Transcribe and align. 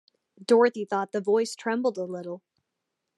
Dorothy 0.43 0.83
thought 0.83 1.11
the 1.11 1.21
Voice 1.21 1.53
trembled 1.53 1.95
a 1.99 2.05
little. 2.05 2.41